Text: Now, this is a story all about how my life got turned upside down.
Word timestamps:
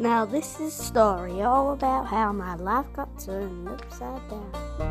Now, 0.00 0.24
this 0.24 0.58
is 0.58 0.80
a 0.80 0.82
story 0.82 1.42
all 1.42 1.74
about 1.74 2.06
how 2.06 2.32
my 2.32 2.54
life 2.54 2.86
got 2.94 3.18
turned 3.18 3.68
upside 3.68 4.30
down. 4.30 4.89